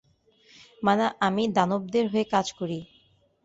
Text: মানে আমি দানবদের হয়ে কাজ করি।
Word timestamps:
মানে 0.83 1.05
আমি 1.19 1.43
দানবদের 1.55 2.05
হয়ে 2.11 2.25
কাজ 2.33 2.47
করি। 2.53 2.79